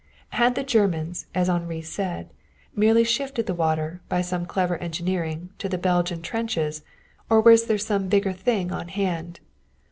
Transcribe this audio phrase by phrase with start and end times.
[0.29, 2.31] Had the Germans, as Henri said,
[2.75, 6.81] merely shifted the water, by some clever engineering, to the Belgian trenches,
[7.29, 9.41] or was there some bigger thing on hand?